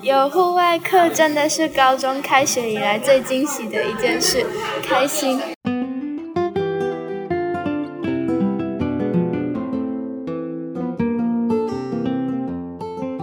[0.00, 4.44] 有户外课真的是高中开学以来最惊喜的一件事，
[4.82, 5.40] 开心。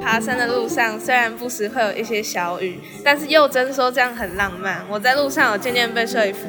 [0.02, 4.86] 爬山的路上虽然不时会有一些小雨，但是佑真说这样很浪漫。
[4.90, 6.48] 我在路上有渐渐被说服。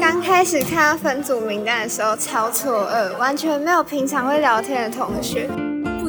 [0.00, 5.48] 刚开始看到分组名单的时候超错愕，完全没有平常会聊天的同学。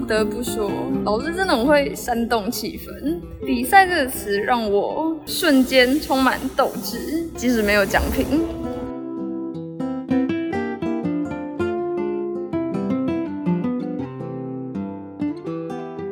[0.04, 0.70] 不得不说，
[1.06, 3.22] 老师真的很会煽动气氛。
[3.46, 8.26] 比赛这个词让我瞬间充满斗志，即使没有奖品。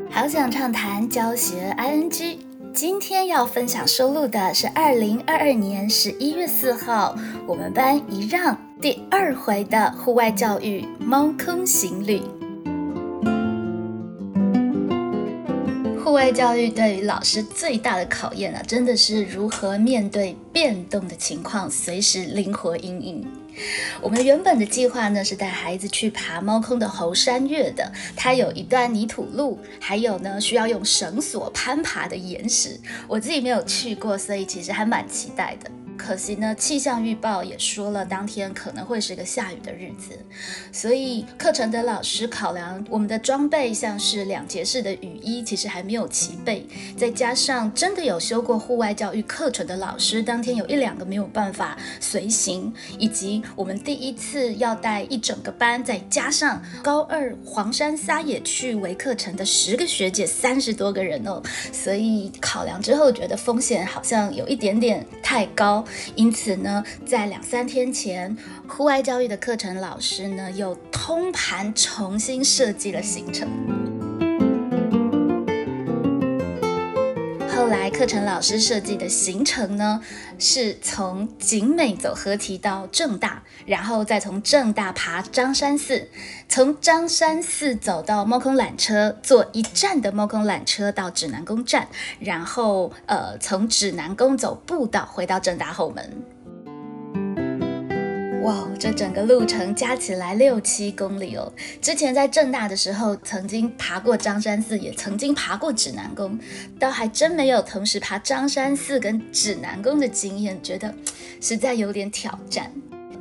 [0.09, 2.37] 好想畅谈教学 ing，
[2.73, 7.13] 今天要分享收录的是二零二二年十一月四号
[7.45, 12.21] 我们班一让第二回的户外教育猫空行旅。
[16.01, 23.25] 户外教育对于老师最大的考验啊，真的是如何面对变动的情况，随时灵活应应。
[24.01, 32.79] 我们原本的计划呢是带孩子去爬猫空的猴山岳的，它有一段泥土路，还有呢需要用绳索攀爬的岩石。
[33.07, 35.69] 我自己没有去过，所以其实还蛮期待的。
[36.03, 40.17] 可惜呢，气象预报也说了，当天可能会是个下雨的日子，
[40.71, 46.65] 所以课程的老师考量我们的装备，像是两节式的雨衣，其实还没有齐备。
[46.97, 61.39] 再加上真的有修过户外教育课程的老师，当天有一两个没有办法随行，以及我们第一次要带一整个班，再加上高二黄山撒野去围课程的十个学姐，三十多个人哦，
[61.71, 65.85] 所以考量之后觉得风险好像有一点点太高。
[66.15, 68.35] 因此呢，在两三天前，
[68.67, 73.47] 户外教育的课程老师呢又通盘重新设计了行程。
[77.61, 80.01] 后来课程老师设计的行程呢，
[80.39, 86.09] 是从景美走合体到正大，然后再从正大爬张山寺，
[86.49, 91.87] 从张山寺走到猫空缆车，坐一站的猫空缆车到指南宫站，
[92.19, 96.23] 然后呃从指南宫走步道回到正大后门。
[98.41, 101.53] 哇，这整个路程加起来六七公里哦！
[101.79, 106.39] 之前在正大的时候，曾经爬过张山寺，也曾经爬过指南宫，
[106.79, 110.91] 倒还真没有同时爬张山寺跟指南宫的经验，觉得
[111.39, 112.71] 实在有点挑战。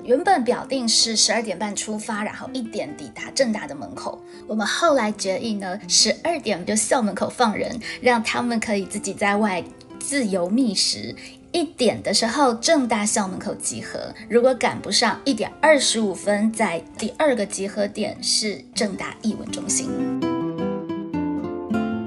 [0.05, 4.19] 原本表定是十二点半出发，然后一点抵达正大的门口。
[4.47, 9.63] 我们后来决议呢，十二点就校门口放人，让他们可以自己在外
[9.99, 11.15] 自由觅食。
[11.53, 14.15] 一点的时候，正大校门口集合。
[14.29, 19.89] 如果赶不上，一点二十五分，在第二个集合点是正大艺文中心。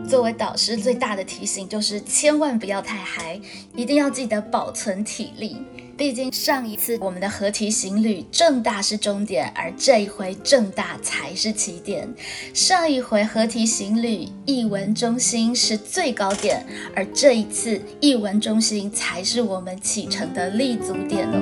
[0.08, 3.40] 作为导师，最大的提醒就是千万不要太嗨，
[3.76, 5.58] 一定要记得保存体力。
[5.96, 12.12] 毕竟上一次我们的合体行旅，正大是终点，而这一回正大才是起点。
[12.52, 16.66] 上一回合体行旅，艺文中心是最高点，
[16.96, 21.38] 而这一次艺文中心才是我们启程的立足点哦。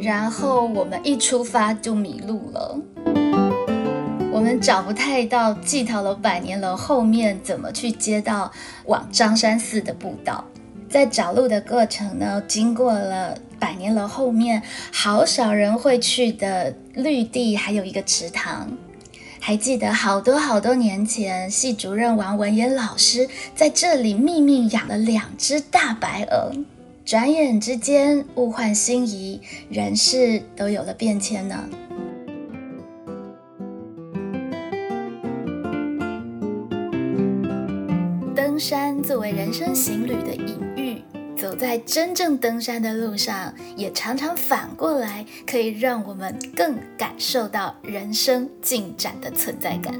[0.00, 2.80] 然后我们一出发就迷路了。
[4.36, 8.52] 我们找不太到祭桃楼百年楼后面怎么去接到
[8.84, 10.44] 往张山寺的步道，
[10.90, 18.76] 在找路的过程呢，经过了百年楼后面好少人会去的绿地，还有一个池塘。
[19.40, 26.52] 还记得好多好多年前，系主任王文言老师在这里秘密养了两只大白鹅。
[27.06, 31.64] 转眼之间，物换星移，人事都有了变迁呢。
[38.56, 41.02] 登山作为人生行旅的隐喻，
[41.36, 49.92] 走在真正登山的路上，也常常反过来可以让我们更感受到人生进展的存在感。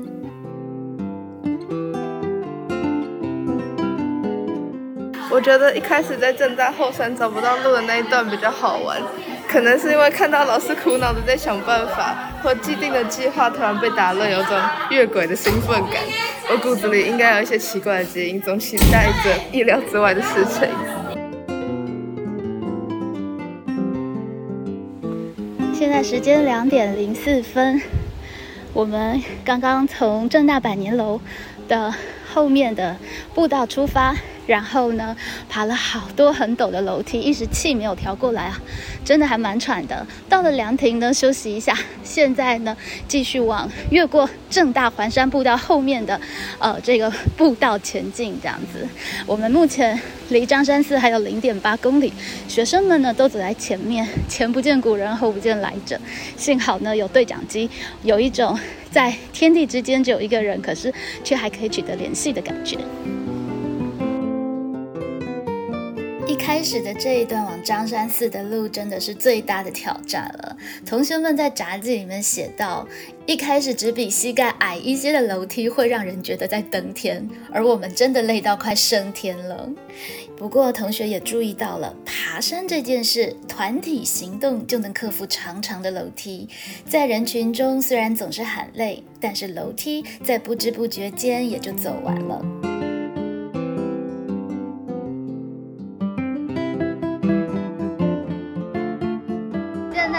[5.30, 8.98] 我觉得一开始在正大后山找不到路的那一段比较好玩，
[9.46, 14.58] 可能是因为看到老师苦恼的在想办法，或既定的计划突然被打乱，有种
[14.88, 16.02] 越轨的兴奋感。
[16.48, 20.68] 我骨子里应该有一些奇怪的基因，总期待着意料之外的事情。
[25.74, 27.82] 现在时间两点零四分，
[28.72, 31.20] 我们刚刚从正大百年楼
[31.66, 31.92] 的
[32.36, 32.94] 后面的
[33.34, 34.14] 步道出发，
[34.46, 35.16] 然后呢，
[35.48, 38.60] 爬了好多很陡的楼梯，一时气没有调过来啊，
[39.02, 40.06] 真的还蛮喘的。
[40.28, 41.74] 到了凉亭呢，休息一下。
[42.04, 42.76] 现在呢，
[43.08, 46.20] 继续往越过正大环山步道后面的，
[46.58, 48.38] 呃，这个步道前进。
[48.42, 48.86] 这样子，
[49.24, 49.98] 我们目前
[50.28, 52.12] 离张山寺还有零点八公里。
[52.46, 55.98] 学生们呢，都走在前面，前不见古人，后不见来者。
[56.36, 57.70] 幸好呢，有对讲机，
[58.02, 58.58] 有一种
[58.90, 60.92] 在天地之间只有一个人，可是
[61.24, 62.78] 却还可以取得联系的感觉。
[66.26, 70.56] 一开始的这一段往张山寺的路真的是最大的挑战了。
[70.84, 72.86] 同学们在札记里面写到，
[73.26, 79.70] 一开始只比膝盖矮一些的楼梯会让人觉得在登天，而我们真的累到快升天了。
[80.36, 86.48] 不过同学也注意到了，爬山这件事，团体行动就能克服长长的楼梯。
[86.88, 92.75] 在人群中虽然总是喊累，但是楼梯在不知不觉间也就走完了。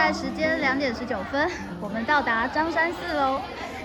[0.08, 1.52] 在时间两点十九分，
[1.82, 3.42] 我们到达张山寺喽。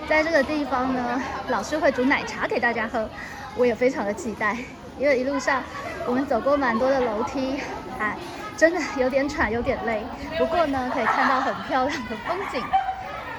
[0.07, 3.09] 在这个地方呢，老师会煮奶茶给大家喝，
[3.57, 4.55] 我也非常的期待。
[4.97, 5.61] 因为一路上
[6.07, 7.59] 我们走过蛮多的楼梯，
[7.99, 8.15] 哎，
[8.55, 10.01] 真的有点喘，有点累。
[10.37, 12.63] 不过呢，可以看到很漂亮的风景。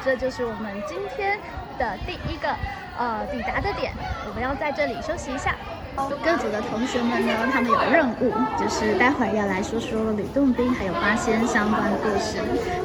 [0.04, 1.40] 这就是我们今天
[1.78, 2.54] 的第一个
[2.98, 3.94] 呃抵达的点，
[4.28, 5.54] 我们要在这里休息一下。
[5.96, 12.38] 各组的同学们呢，他们有任务，就是待会儿要来说说吕洞宾还有八仙相关的故事。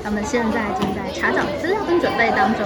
[0.04, 2.66] 他们现在正在查找资料跟准备当中。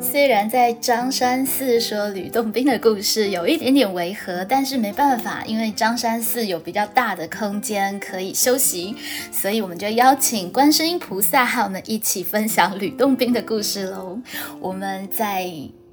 [0.00, 8.94] 虽然在张山寺说吕洞宾的故事有一点点违和，但是没办法，因为张山寺有比较大的空间可以休息，
[9.32, 14.20] 所以我们就邀请观世音菩萨和我们一起分享吕洞宾的故事喽。
[14.60, 15.50] 我们在。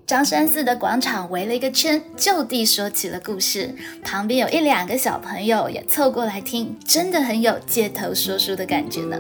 [0.10, 3.76] 张山寺的广场围了一个圈，就地说起了故事。
[4.04, 9.20] 旁边有一两个小朋友也凑过来听，真的很有街头说书的感觉呢。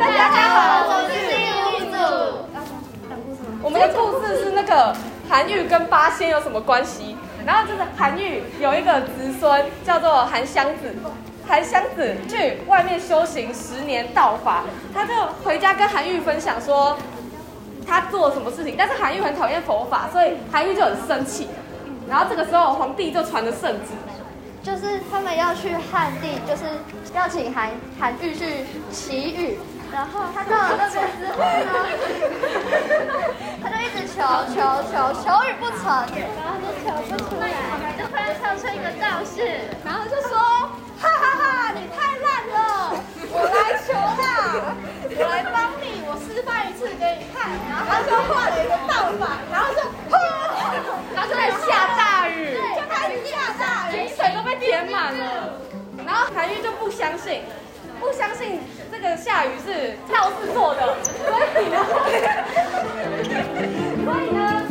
[0.00, 1.96] 大家好，我是新五组。
[3.62, 4.92] 我们的故事是那个
[5.28, 7.14] 韩愈跟八仙有什么关系？
[7.46, 10.92] 然后就是韩愈有一个侄孙叫做韩湘子，
[11.46, 16.98] 韩湘子去外面修行十年道法，他就回家跟韩愈分享说。
[17.88, 18.74] 他做了什么事情？
[18.76, 21.48] 但是韩愈很讨厌佛法，所以韩愈就很生气。
[22.08, 23.92] 然后这个时候，皇帝就传了圣旨，
[24.62, 26.64] 就是他们要去汉地，就是
[27.14, 29.58] 要请韩韩愈去祈雨。
[29.90, 31.72] 然后他到了那边之后呢，
[33.62, 34.20] 他就一直求
[34.52, 34.60] 求
[34.92, 34.92] 求
[35.24, 35.88] 求雨不成，
[36.36, 37.48] 然后就求不出来，
[37.96, 40.38] 就突然跳出一个道士，然后就说：
[41.00, 42.56] 哈哈哈，你太烂了，
[43.32, 44.76] 我来求啦，
[45.20, 47.50] 我来帮你，我示范一次给你看。
[47.68, 49.80] 然后他就画了一个道法，然后就
[50.10, 50.14] 砰，
[51.14, 55.58] 然后就在下大雨，就开始下大雨，井水都被填满了。
[56.06, 57.42] 然后韩愈就不相信。
[58.00, 58.60] 不相信
[58.92, 61.84] 这个下雨是道士做的，所以呢，
[64.04, 64.62] 所以呢，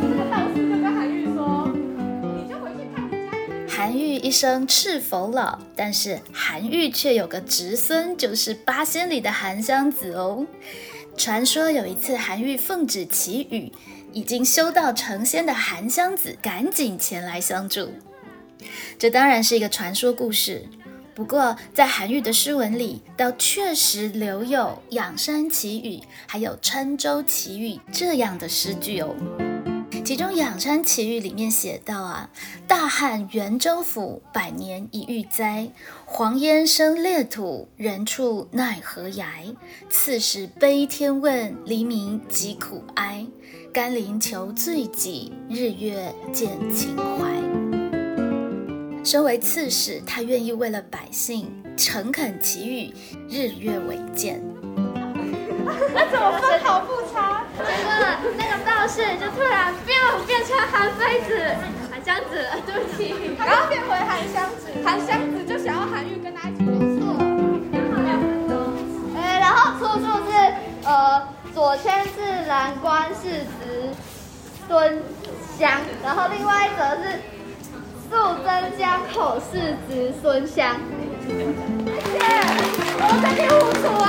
[3.78, 10.44] 韩愈一生赤否老，但是韩愈却有个侄孙，就是八仙里的韩湘子哦。
[11.16, 13.72] 传说有一次韩愈奉旨祈雨，
[14.12, 17.92] 已经修道成仙的韩湘子赶紧前来相助。
[18.98, 20.66] 这当然是一个传说故事。
[21.14, 29.14] 不过，在韩愈的诗文里，倒确实留有“仰山祈雨”还有“郴州祈雨”这样的诗句哦。
[30.08, 32.30] 其中“仰山奇遇”里面写道啊
[32.66, 35.70] ：“大旱元州府，百年一遇灾。
[36.06, 39.54] 黄烟生裂土，人畜奈何崖？
[39.90, 43.26] 刺史悲天问，黎民疾苦哀。
[43.70, 47.28] 甘霖求罪己，日月见情怀。”
[49.04, 52.94] 身为刺史，他愿意为了百姓诚恳祈雨，
[53.28, 54.42] 日月为鉴。
[55.92, 57.37] 那怎么分毫不差？
[57.58, 57.90] 结果
[58.36, 61.30] 那个道士就突然变变成韩非子、
[61.90, 64.70] 韩湘子，对不起，然后变回韩湘子。
[64.84, 67.16] 韩湘子就想要韩愈跟他一起没错。
[69.16, 70.32] 哎，然后出处是
[70.84, 73.92] 呃左迁自然官世子
[74.66, 75.02] 孙
[75.58, 77.18] 湘，然后另外一则是。
[78.10, 78.48] 素贞
[78.78, 80.80] 江口是子孙湘，
[81.26, 81.44] 谢谢。
[82.96, 84.02] 我是第五组哦，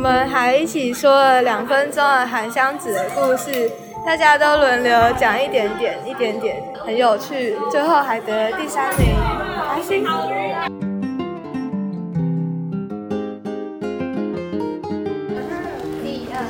[0.00, 3.70] 我们还一起说了两分钟的韩湘子的故事，
[4.06, 7.54] 大家都轮流讲一点点、一点点，很有趣。
[7.70, 9.14] 最后还得第三名，
[9.74, 10.02] 开心。
[16.02, 16.48] 第二，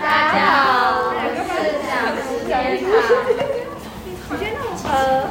[0.00, 1.10] 大家好，
[4.30, 4.46] 我是。
[4.88, 5.26] 呃，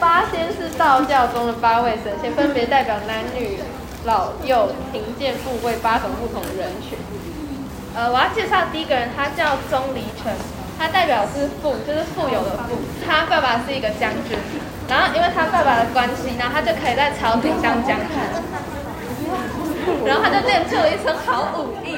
[0.00, 3.58] 八仙是道教中的八位神仙，分别代表男女。
[4.04, 6.98] 老幼、贫贱富贵八种不同人群。
[7.94, 10.32] 呃，我要介绍第一个人，他叫钟离权，
[10.78, 12.76] 他代表是富，就是富有的富。
[13.04, 14.38] 他爸爸是一个将军，
[14.88, 18.16] 然后因为他爸爸的关系，然后他就可以在朝廷当将军，
[20.06, 21.96] 然后他就练就了一身好武艺，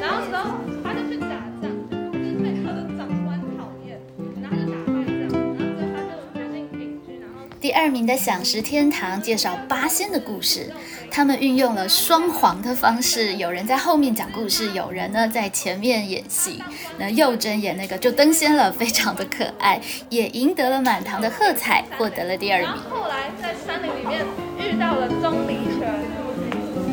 [0.00, 4.00] 然后时候他就去打仗，被他的长官讨厌，
[4.40, 7.44] 然后就打败仗，然后最后他就决定隐居，然后。
[7.60, 10.72] 第二名的享食天堂介绍八仙的故事，
[11.10, 16.62] 他们运用了双簧的方式，有人在后面讲故事，有人呢在前面演戏。
[16.98, 22.68] 那幼珍演那个就登仙了，非常的可爱，也赢得了满堂的喝彩，获得了第二名。
[22.90, 24.24] 后来在山林里面
[24.58, 25.92] 遇到了钟离权，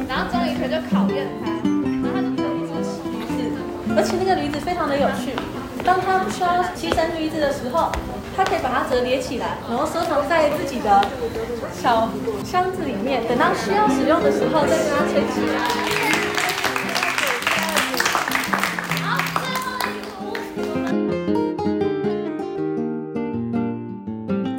[0.07, 1.51] 然后钟离权就考验他，
[2.03, 3.51] 然后他就得出奇事，
[3.95, 5.33] 而且那个驴子非常的有趣。
[5.83, 7.91] 当他不需要骑乘驴子的时候，
[8.35, 11.07] 他可以把它折叠起来，然后收藏在自己的
[11.81, 12.09] 小
[12.43, 15.69] 箱子里面，等到需要使用的时候再跟它吹起来。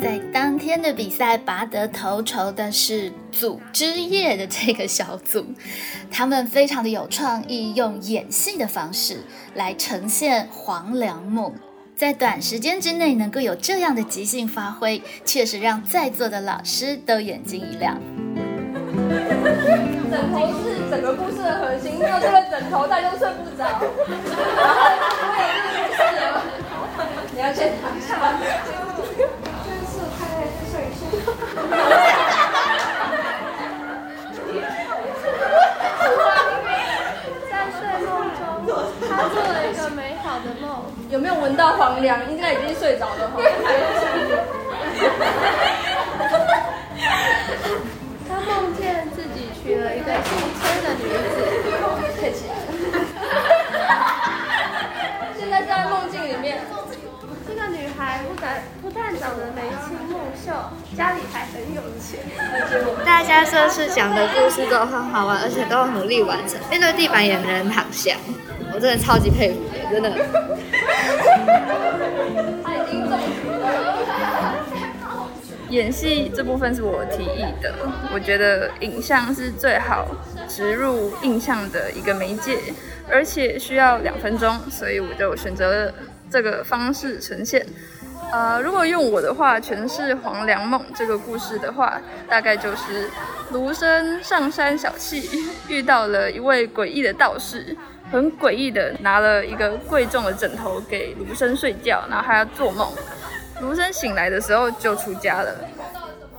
[0.00, 5.44] 在当天的比赛拔得头筹的是组织业的这个小组，
[6.12, 11.52] 他们非常的有创意，用演戏的方式来呈现黄粱梦。
[12.04, 17.98] 在短时间之内能够有这样的即兴发挥，确实让在座的老师都眼睛一亮。
[20.10, 23.64] 枕头是整个故事的核心，没有这个枕头大家都睡不着。
[23.64, 24.74] 然后
[25.30, 26.44] 我也是故事了，
[27.32, 28.36] 你要先躺下。
[29.64, 31.08] 就是太累，睡一下。
[37.50, 38.44] 在睡梦中，
[39.08, 39.78] 他做了一个。
[41.10, 42.18] 有没有闻到黄粱？
[42.30, 43.40] 应该已经睡着了哈。
[48.28, 51.36] 他梦见自己娶了一个姓崔的女子，
[52.20, 52.62] 配起来了。
[55.38, 56.58] 现在在梦境里面，
[57.46, 60.52] 这个女孩不但不但长得眉清目秀，
[60.96, 62.20] 家里还很有钱。
[63.04, 66.58] 大家这次讲的故事都很好玩，而且都很努力完成。
[66.70, 68.16] 面对地板也没人躺下，
[68.74, 69.60] 我真的超级佩服，
[69.90, 70.10] 真的。
[72.62, 73.18] 他已经了。
[75.70, 77.74] 演戏这部分是我提议的，
[78.12, 80.06] 我觉得影像是最好
[80.48, 82.58] 植入印象的一个媒介，
[83.10, 85.94] 而且需要两分钟，所以我就选择了
[86.30, 87.66] 这个方式呈现。
[88.32, 93.10] 呃，如果用我的话诠释《黄粱梦》这个故事的话，大概就是
[93.50, 95.24] 卢生上山小憩，
[95.68, 97.76] 遇到了一位诡异的道士，
[98.14, 102.88] 很诡异的拿了一个贵重的枕头给卢生睡觉，然后还要做梦。
[103.60, 105.52] 卢生醒来的时候就出家了。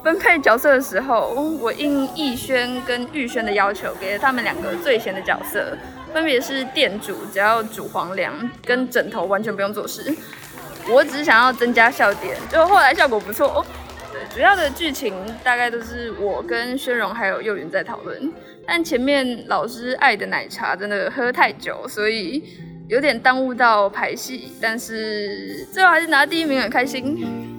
[0.01, 5.77] 分配角色的时候，我应逸轩跟玉轩的要求，给了他们两个最闲的角色，
[6.13, 10.15] 分别是店主，只要煮黄粱，跟枕头完全不用做事。
[10.87, 13.65] 我只是想要增加笑点，就后来效果不错。
[14.33, 18.31] 主要的剧情大概都是我跟宣荣还有幼云在讨论，
[18.67, 22.43] 但前面老师爱的奶茶真的喝太久，所以
[22.87, 27.54] 有点耽误到排戏，但是最后还是拿第一名，很开心。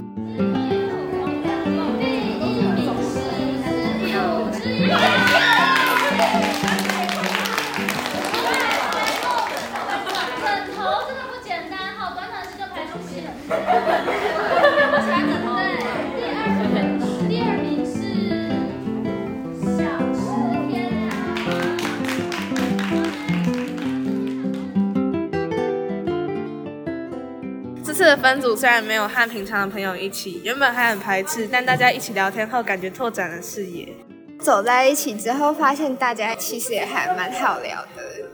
[28.07, 33.93] 的分组虽然没有和平常的朋友一起，原本还很排斥，但大家一起聊天后，感觉拓展了视野。
[34.39, 38.26] 走在一起之后，发现大家其实也还蛮好聊的。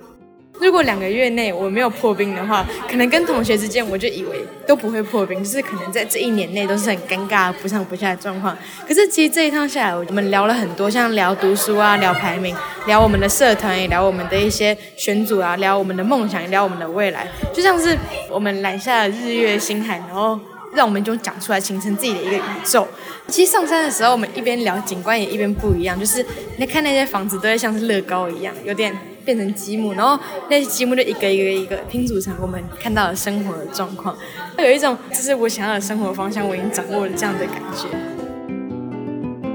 [0.63, 8.57] 如果两个月内我没有破冰的话，可能跟同学之间我就以为都不会破冰，就是可能在这一年内都是很尴尬、不上不下的状况。
[8.87, 12.55] 可是其实这一趟下来，我们聊了很多，像聊读书啊、聊排名、
[12.87, 17.99] 聊我们的社团，也聊我们的一些选组啊，聊我们的梦想，聊我们的未来，就像是
[18.31, 20.39] 我们揽下了日月星海，然后。
[20.75, 22.89] 让我们就讲出来，形成自己的一个宇宙。
[23.29, 26.01] 其实上山的时候，我们一边聊景观，也一边不一样。
[26.01, 26.25] 就是
[26.57, 28.91] 你看那些房子，都会像是乐高一样，有点
[29.25, 34.17] 变成积木，然后那些积木就一个一个一个拼组成我们看到的生活的状况。
[34.59, 37.89] 有一种，这是我想要的生活方向，我已经掌握了这样的感觉。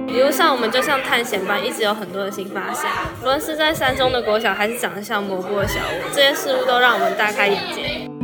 [0.08, 2.90] 一路上，我们就像探险般，一直有很多的新发现。
[3.22, 8.17] 无论是在山中的国小，还是长得像蘑菇的小屋，这些事物都让我们大开眼界。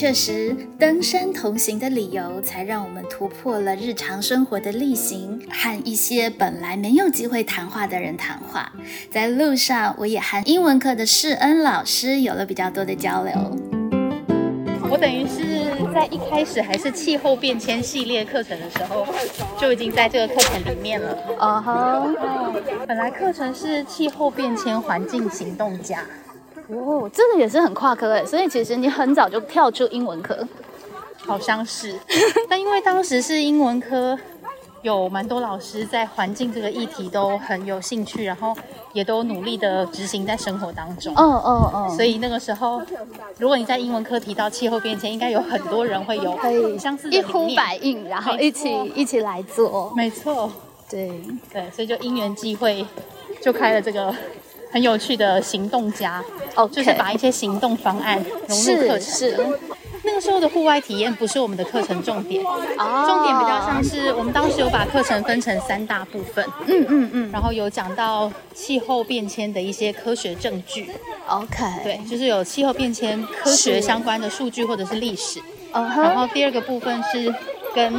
[0.00, 8.72] 确实，登山同行的理由，才让我们突破了日常生活的例行，和一些本来没有机会谈话的人谈话。
[9.10, 13.34] 在路上，我也和英文课的世恩老师有了比较多的交流。
[14.90, 19.06] 我等于是在一开始还是气候变迁系列课程的时候，
[19.60, 21.14] 就已经在这个课程里面了。
[21.38, 22.54] 哦吼，
[22.86, 26.06] 本来课程是气候变迁环境行动家，
[26.72, 30.46] 哦，这个也是很跨科哎，所以其实你很早就跳出英文科，
[31.18, 31.98] 好像是。
[32.48, 34.18] 但因为当时是英文科，
[34.82, 38.54] 有蛮多老师在环境这个议题都很有兴趣，然后
[38.92, 41.12] 也都努力的执行在生活当中。
[41.16, 42.80] 哦哦哦，所以那个时候，
[43.38, 49.92] 如果你在英文科提到气候变迁，应该有很多人会有可以相似的一呼百应，然后一起一起来做。
[49.96, 50.50] 没错，
[50.88, 51.20] 对，
[51.52, 52.86] 对，所以就因缘际会，
[53.42, 54.14] 就开了这个
[54.70, 56.22] 很有趣的行动家，
[56.54, 59.00] 哦，就是把一些行动方案融入课程。
[59.00, 59.58] 是是。
[60.02, 63.04] 那个时候的户外体验不是我们的课程重点，哦。
[63.06, 67.30] 重点比较像是我们当时有把课程分成三大部分，嗯嗯嗯。
[67.30, 70.90] 然后有讲到气候变迁的一些科学证据
[71.28, 75.38] ，，OK，对，就是有气候变迁科学相关的数据或者是历史。
[75.72, 77.32] 嗯然，后第二个部分是
[77.74, 77.92] 跟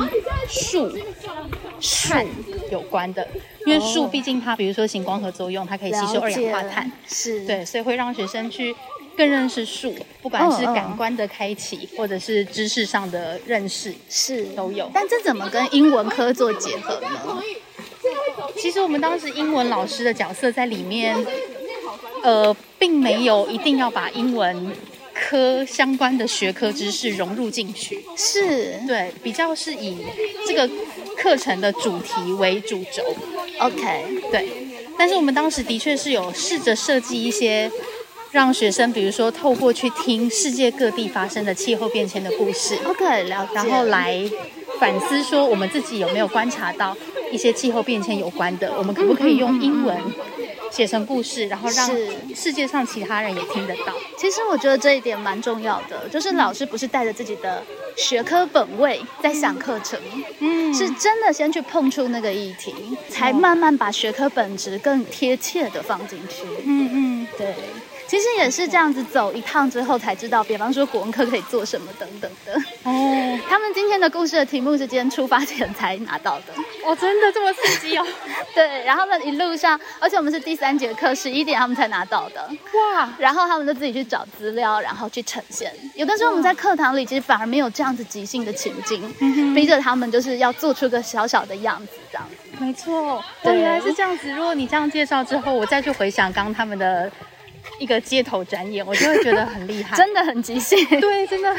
[0.49, 0.91] 树、
[1.81, 2.25] 碳
[2.71, 3.27] 有关的，
[3.65, 8.75] 因为树毕竟它，比如说行光合作用，它可以吸收二氧化碳是，对，所以会让学生去
[9.17, 14.89] 更认识树，不管是感官的开启，或者是知识上的认识是都有。
[14.93, 17.41] 但这怎么跟英文科做结合呢？
[18.57, 21.15] 其实我们当时英文老师的角色在里面，
[22.23, 24.71] 呃，并没有一定要把英文
[25.13, 28.03] 科相关的学科知识融入进去。
[28.15, 29.97] 是对，比较是以
[30.47, 30.69] 这个
[31.17, 33.03] 课程的主题为主轴。
[33.59, 34.47] ，OK，对，
[34.97, 37.69] 但是我们当时的确是有试着设计一些
[38.31, 43.51] 让学生，比如说透过去听世界各地发生的气候变迁的故事，OK，了解。
[43.53, 44.23] 然后来
[44.79, 46.95] 反思说我们自己有没有观察到
[47.31, 49.97] 一些气候变迁有关的，我们可不可以用英文
[50.69, 51.89] 写成故事，然后让
[52.35, 53.93] 世界上其他人也听得到。
[54.17, 57.63] 其实我觉得这一点蛮重要的，就是老师不是带着自己的
[57.97, 59.99] 学科本位在想课程，
[60.39, 62.73] 嗯是真的先去碰触那个议题，
[63.09, 66.45] 才慢慢把学科本质更贴切的放进去。
[66.63, 67.55] 嗯嗯，对，
[68.11, 72.53] 其实也是这样子走一趟之后才知道，比方说国文课可以做什么等等的。
[72.83, 76.47] 哦他们今天的故事的题目是今天出发前才拿到的。
[76.83, 78.05] 哦，真的这么刺激哦！
[78.53, 82.41] 对，然后他们一路上，而且我们是第三节课，十一点他们才拿到的。
[82.73, 85.73] 哇，然后他们就自己去找资料，然后去呈现。
[85.95, 89.01] 有的时候我们在课堂里其实反而没有这样子即兴的情境，
[89.55, 92.35] 逼着他们就是要做出个小小的样子，这样子。
[92.59, 94.29] 没错，哦，对原来是这样子。
[94.33, 97.09] 如果你这样介绍之后，我再去回想刚刚他们的
[97.79, 99.95] 一个街头展演，我就会觉得很厉害。
[99.97, 101.55] 真的很即兴， 对，真的。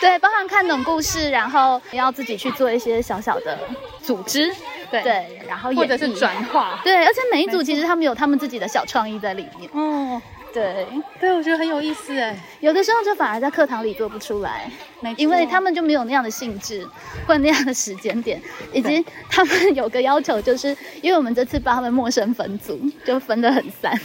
[0.00, 3.56] 对，包含看懂故事，然后要自己去做一些小小的
[4.02, 4.52] 组织，
[4.90, 6.80] 对对，然后或者是转化。
[6.82, 10.20] 对，而且每一组其实他们有他们自己的小创意在里面，哦，
[10.52, 10.86] 对，
[11.18, 12.38] 对，我觉得很有意思哎。
[12.60, 14.70] 有的时候就反而在课堂里做不出来，
[15.16, 16.86] 因为他们就没有那样的兴致
[17.26, 18.40] 或那样的时间点，
[18.72, 23.98] 以及他们有个要求，就是因为我们这次帮他们陌生分组，就分得很散，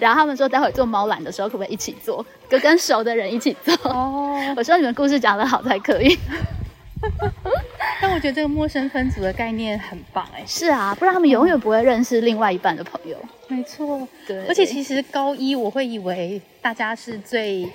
[0.00, 3.74] 然后他们说待会做猫懒的时候可不可以一起做，跟跟熟的人一起做。
[3.84, 6.18] 哦， 我说你们故事讲得好才可以。
[8.00, 10.42] 但我觉得这个陌生分组的概念很棒哎。
[10.46, 13.16] 是啊，不然他们永远不会认识另外一半的朋友。
[13.48, 17.68] 没错，对而且其实高一我会以为大家是最。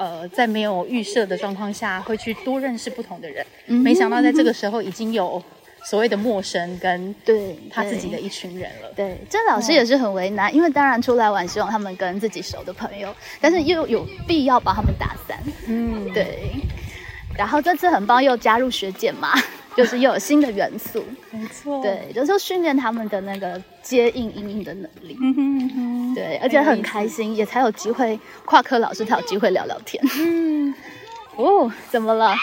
[0.00, 3.44] 呃，在没有预设的状况下，会去多认识不同的人。
[3.66, 5.42] 嗯没想到在这个时候已经有
[5.84, 8.92] 所谓的陌生跟对他自己的一群人了。
[8.94, 15.36] 对，这老师也是很为难，因为当然出来玩希望他们跟自己熟的朋友，但是又有必要把他们打散。
[15.66, 16.52] 嗯，对。
[17.38, 19.32] 然后这次很棒，又加入学姐嘛，
[19.76, 21.04] 就是又有新的元素。
[21.30, 21.80] 没错。
[21.80, 25.16] 对，就是说训练他们的那个接应应应的能力。
[25.22, 30.02] 嗯哼嗯哼，对，而且很开心，也才有机会跨科老师才有机会聊聊天。
[30.18, 30.74] 嗯，
[31.38, 32.34] 哦，怎么了？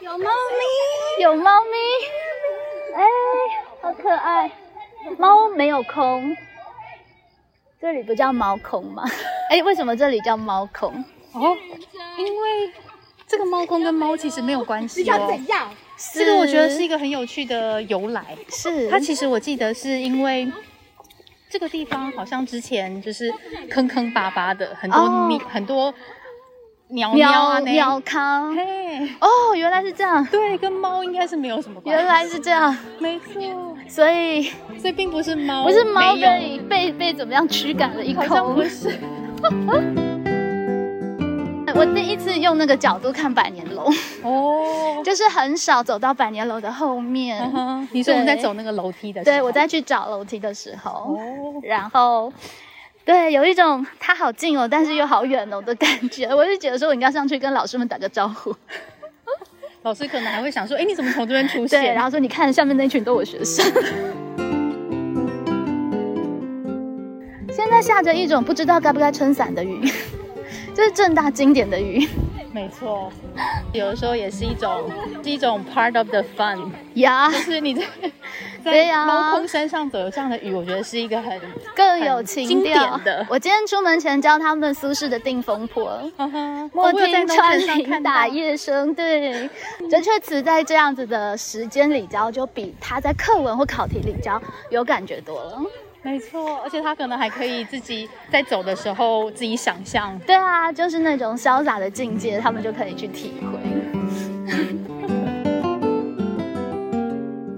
[0.00, 3.02] 有猫咪，有猫咪，哎，
[3.80, 4.50] 好可爱。
[5.16, 6.36] 猫没有空，
[7.80, 9.04] 这里不叫猫空吗？
[9.48, 10.92] 哎，为什么这里叫猫空？
[11.32, 11.56] 哦，
[12.18, 12.72] 因为
[13.34, 15.36] 这个猫空跟猫其实没有关系哦。
[15.48, 15.68] 样？
[16.12, 18.24] 这个我觉得是一个很有趣的由来。
[18.48, 20.48] 是它其实我记得是因为
[21.50, 23.32] 这个地方好像之前就是
[23.68, 25.92] 坑坑巴巴的，很多哦鸟、很多
[26.88, 28.54] 鸟鸟啊鸟康。
[28.54, 32.02] 嘿，哦，原来是这样，对，跟猫应该是没有什么关系。
[32.02, 34.42] 原来是这样，没错，所以
[34.78, 38.62] 所以并不是猫，不是猫被被被怎么样驱赶了一好像不。
[38.62, 38.96] 是。
[41.74, 43.88] 我第一次用那个角度看百年楼，
[44.22, 47.40] 哦， 就是很少走到百年楼的后面。
[47.54, 52.32] 嗯你说我们在走那个楼梯的时候，对，我在去找楼梯的时候，哦，然后。
[53.06, 56.26] 对，有一种它好近哦，但是又好远哦的感觉。
[56.34, 58.50] 我就觉得说，我应该上去跟老师们打个招呼。
[59.84, 61.94] 老师可能还会想说，哎，你怎么从这边出对，现？
[61.94, 63.62] 然后说你看下面那群都我学生。
[67.52, 69.86] 现在下着一种不知道该不该撑伞的雨，
[70.74, 72.06] 这是正大经典的雨
[72.52, 73.10] 没错，
[73.72, 74.88] 有的时候也是一种
[75.24, 77.84] 是一种 part of the fun， 呀 就是你在
[78.62, 81.40] 对在呀猫空山上走有这样的雨，我觉得是一个很
[81.74, 83.26] 更有情经调典的。
[83.28, 86.00] 我今天出门前教他们苏轼的《定风波》。
[86.72, 89.50] 莫听穿林打到叶声，对，
[89.90, 95.60] 准确词在这样子的时间里教，就比他在课文或考题里教有感觉多了。
[96.04, 100.16] 没错，而且他可能还可以自己在走的时候自己想象。
[100.26, 103.58] 对啊，就是那种潇洒的境界，他们就可以去体会。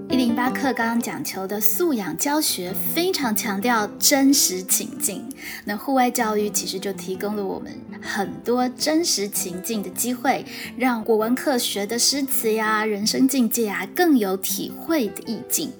[0.09, 5.27] 一零八课纲讲求的素养教学非常强调真实情境，
[5.65, 10.45] 那户外教育其实就提供了我们很多真实情境的机会，
[10.77, 15.71] 让国文课学的诗词呀、人生境界啊更有体会的意境。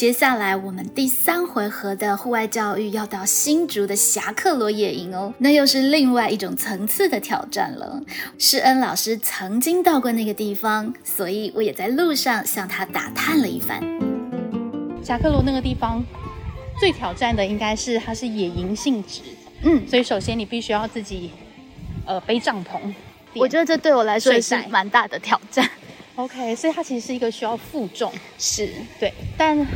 [0.00, 8.02] 接下来，我们第三回合的户外教育要到新竹的侠客罗野营哦，那又是另外一种层次的挑战了。
[8.38, 13.78] 施恩老师曾经到过那个地方，所以我也在路上向他打探了一番。
[15.04, 16.02] 侠客罗那个地方
[16.78, 19.20] 最挑战的应该是它是野营性质，
[19.64, 21.30] 嗯，所以首先你必须要自己
[22.06, 22.80] 呃背帐篷。
[23.34, 25.68] 我觉得这对我来说也是蛮大的挑战。
[26.20, 29.12] OK，所以它其实是一个需要负重，是对。
[29.38, 29.66] 但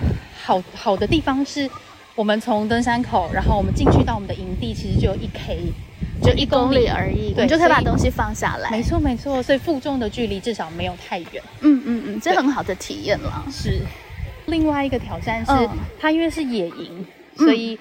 [0.43, 1.69] 好好的地方是，
[2.15, 5.73] 我们从登山口，然后我们进去到我们的营地，其实就有一 K，
[6.23, 8.71] 就一公里而已，对你就可以把东西放下来。
[8.71, 11.43] 没错没错，所以负重的距离至少没有太远。
[11.61, 13.47] 嗯嗯嗯，这很好的体验了。
[13.51, 13.81] 是，
[14.47, 17.07] 另外一个挑战是，嗯它因为是野营，
[17.39, 17.79] 所以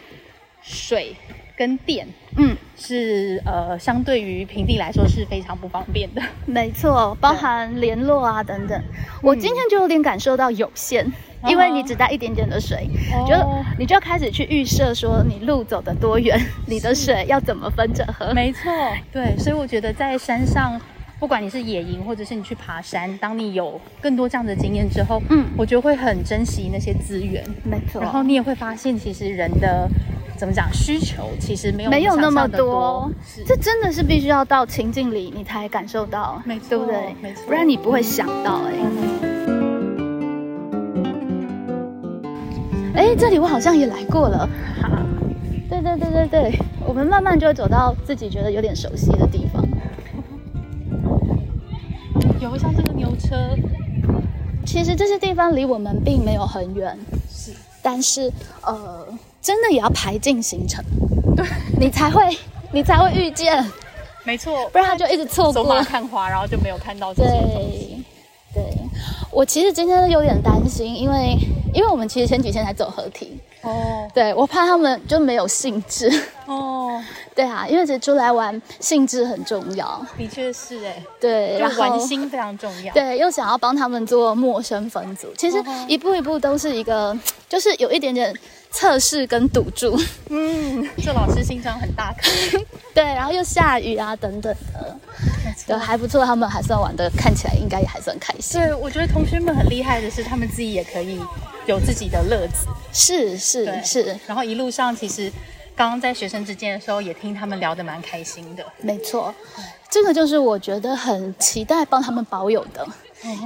[0.61, 1.13] 水
[1.55, 6.21] 跟电，嗯，是呃相对于平地来说是非常不方便的。
[6.45, 8.81] 没错，包含联络啊等等。
[9.21, 11.05] 我今天就有点感受到有限，
[11.47, 12.89] 因为你只带一点点的水，
[13.27, 18.33] 就哦你就要开始去预设说你路走得多远，你的水要怎么分着喝。
[18.33, 18.71] 没错，
[19.11, 20.79] 对，所以我觉得在山上，
[21.19, 27.43] 不管你是野营或者是你去爬山，当你有更多这样的经验之后，嗯我觉得会很珍惜那些资源。
[27.63, 29.87] 没错然后你也会发现，其实人的
[30.37, 33.43] 怎么讲需求其实没有没有那么多，是。
[33.45, 37.15] 这真的是必须要到情境里你才感受到，没错对不对？
[37.21, 37.43] 没错。
[37.47, 38.61] 不然你不会想到
[42.95, 44.49] 哎、哎、这里我好像也来过了。
[45.69, 49.65] 对对对对对，我们慢慢就会走到自己觉得有点熟悉的地方。
[52.39, 53.35] 有像这个牛车，
[54.65, 56.95] 其实这些地方离我们并没有很远，
[57.27, 59.02] 是，但是呃，
[59.43, 60.83] 真的也要排进行程，
[61.35, 61.45] 对。
[61.77, 62.37] 你才会
[62.71, 63.63] 你才会遇见，
[64.23, 65.53] 没错，不然他就一直错过。
[65.53, 65.63] 走。
[65.65, 68.03] 马看花，然后就没有看到这些东西。
[68.53, 68.73] 对，对，
[69.29, 71.35] 我其实今天有点担心，因为
[71.73, 74.07] 因为我们其实前几天才走合体，哦。
[74.13, 76.09] 对我怕他们就没有兴致。
[76.45, 77.03] 哦，
[77.35, 80.05] 对啊，因为其实出来玩兴致很重要。
[80.17, 82.93] 的确是哎，对，就玩心非常重要。
[82.93, 87.17] 对，又想要帮他们做陌生分组，其实哦一步一步都是一个，
[87.49, 88.33] 就是有一点点
[88.73, 89.97] 测试跟赌注。
[90.29, 92.27] 嗯，这老师心肠很大颗。
[92.93, 94.97] 对，然后又下雨啊等等的，
[95.65, 98.59] 对，还不错，他们还算玩的，看起来应该也还算开心。
[98.59, 101.19] 对，我觉得同学们很厉害的是，他们自己也可以
[101.67, 102.67] 有自己的乐子。
[102.91, 105.31] 是是是，然后一路上其实
[105.75, 108.65] 刚刚在学生之间的时候，也听他们聊得蛮开心的。
[108.81, 109.33] 没错，
[109.89, 112.87] 这个就是我觉得很期待帮他们保有的。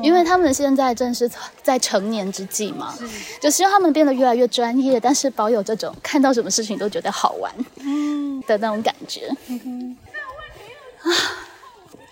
[0.01, 1.29] 因为他们现在正是
[1.61, 2.93] 在成年之际嘛，
[3.39, 9.27] 就希望他们变得越来越专业，但是保有这种看到什么事情都觉得好玩嗯，的那种感觉。
[11.03, 11.11] 啊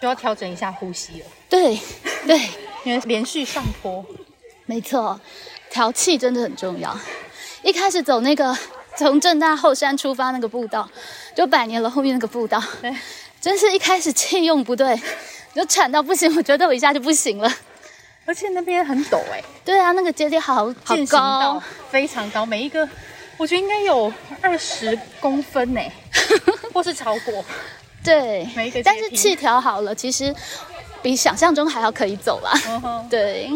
[0.02, 1.80] 就要调整一下呼吸了，对
[2.28, 2.38] 对，
[2.84, 4.06] 因为连续上坡。
[4.66, 5.20] 没错，
[5.70, 6.96] 调气真的很重要。
[7.64, 8.56] 一开始走那个
[8.98, 10.88] 从正大后山出发那个步道，
[11.34, 12.94] 就百年楼后面那个步道，对，
[13.46, 15.00] 真是一开始气用不对，
[15.54, 17.52] 就喘到不行，我觉得我一下就不行了。
[18.26, 20.66] 而且那边很陡哎、对啊，那个阶梯好好
[21.08, 22.90] 高，非常高，每一个
[23.38, 25.82] 我觉得应该有二十公分呢、
[26.74, 27.46] 或是超过。
[28.04, 30.34] 对每一个但是气调好了，其实
[31.04, 33.06] 比想象中还要可以走啦。
[33.12, 33.48] 对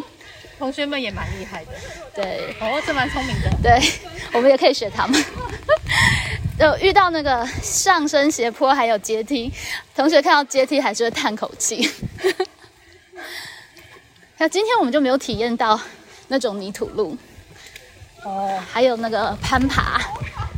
[0.59, 1.71] 同学们也蛮厉害的，
[2.13, 3.49] 对哦，这蛮聪明的。
[3.63, 3.81] 对，
[4.33, 5.23] 我们也可以学他们。
[6.59, 9.49] 有遇到那个上升斜坡，还有阶梯，
[9.95, 11.89] 同学看到阶梯还是会叹口气。
[14.37, 15.79] 那今天我们就没有体验到
[16.27, 17.17] 那种泥土路，
[18.25, 20.01] 哦，还有那个攀爬。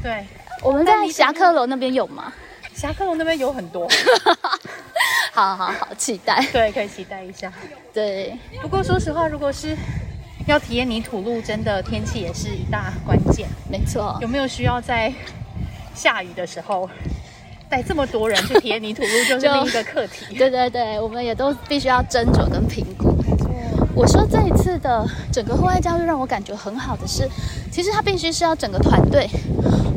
[0.01, 0.25] 对，
[0.63, 2.33] 我们在侠客楼那边有吗？
[2.73, 3.87] 侠客楼那边有很多，
[5.31, 6.45] 好好好，期待。
[6.51, 7.51] 对，可以期待一下。
[7.93, 9.75] 对，不过说实话，如果是
[10.45, 13.47] 要体验泥土路，真的天气也是一大关键。
[13.69, 14.17] 没错。
[14.21, 15.13] 有没有需要在
[15.95, 16.89] 下雨的时候
[17.69, 20.35] 带这么多人去体验泥土路，就是另一个课题。
[20.35, 23.15] 对对对，我们也都必须要斟酌跟评估。
[23.93, 27.29] 我说这一次的整个户外教育让我感觉很好的是，
[27.71, 29.29] 其实它必须是要整个团队，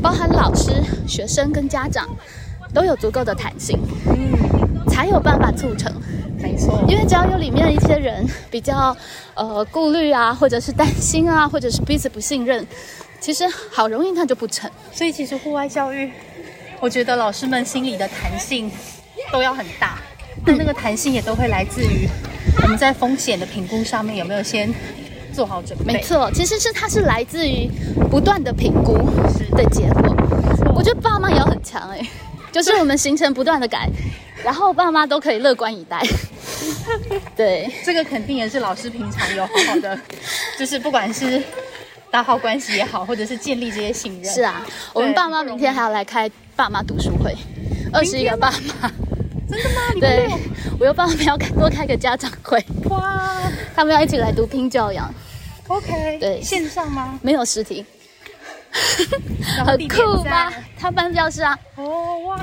[0.03, 0.73] 包含老师、
[1.09, 2.09] 学生跟家长
[2.75, 4.43] 都有足够的弹性，嗯，
[4.94, 5.92] 才有办法促成。
[6.40, 8.96] 没错，因为只要有里面一些人比较
[9.35, 12.64] 呃顾虑啊，或者是担心啊，或者是彼此不信任，
[13.18, 14.70] 其实好容易它就不成。
[14.92, 16.11] 所以其实户外教育，
[16.80, 18.70] 我觉得老师们心里的弹性
[19.33, 19.98] 都要很大，
[20.46, 22.09] 那那个弹性也都会来自于。
[22.62, 24.72] 我们在风险的评估上面有没有先
[25.33, 25.94] 做好准备？
[25.94, 27.68] 没错，其实是它是来自于
[28.11, 28.98] 不断的评估
[29.57, 30.14] 的结果。
[30.74, 32.00] 我觉得爸妈也要很强哎，
[32.55, 33.88] 就是我们行程不断的改，
[34.45, 36.01] 然后爸妈都可以乐观以待。
[37.35, 39.99] 对，这个肯定也是老师平常有好好的，
[40.57, 41.43] 就是不管是
[42.12, 44.33] 打好关系也好，或者是建立这些信任。
[44.33, 47.35] 是啊，我们爸妈明天还要来开爸妈读书会，
[47.93, 48.88] 二十一个爸妈。
[49.51, 49.81] 真的吗？
[49.99, 50.29] 对，
[50.79, 52.64] 我又帮他们要开多开个家长会。
[52.85, 53.33] 哇，
[53.75, 55.12] 他们要一起来读拼教养。
[55.67, 56.19] OK。
[56.21, 57.19] 对，线上吗？
[57.21, 57.85] 没有实体。
[59.64, 60.52] 很酷吧？
[60.78, 61.58] 他搬教室啊。
[61.76, 62.38] 哦哇！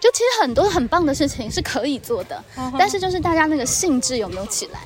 [0.00, 2.42] 就其实很多很棒的事情是可以做的，
[2.78, 4.80] 但是就是大家那个兴致有没有起来？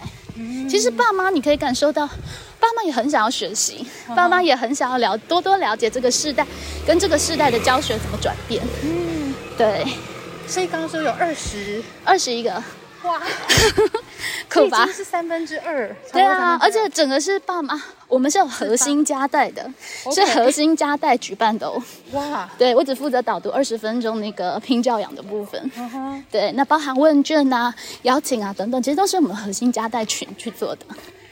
[0.68, 2.07] 其实爸妈你可以感受到，
[2.59, 6.44] 爸妈也很想要学习，爸妈也很想要了多多了解这个世代
[6.85, 8.62] 跟这个世代的教学怎么转变。
[8.83, 9.87] 嗯，对。
[10.46, 12.62] 所以刚刚说有二十二十一个，
[13.05, 13.23] 哇，
[14.49, 14.87] 可吧？
[14.87, 15.95] 是三分之二。
[16.12, 19.71] 对啊，而且整个是爸妈，我们是有核心加带的，
[20.12, 21.83] 是核心加带举办的哦。
[22.12, 25.71] 哇，对我只负责导读二十分钟那个拼教养的部分。
[26.31, 30.87] 对，那包含问卷啊、邀请啊等等，其实都是我们核心加带群去做的。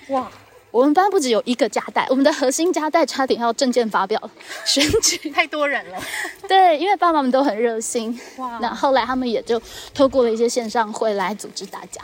[0.09, 0.31] 哇。
[0.73, 4.19] 我们班不只有一个家带，我们的核心家带差点要证件发表
[4.65, 6.03] 选举， 太多人了。
[6.49, 8.19] 对，因为爸爸们都很热心。
[8.39, 8.59] 哇！
[8.61, 9.61] 那后来他们也就
[9.93, 12.01] 透过了一些线上会来组织大家。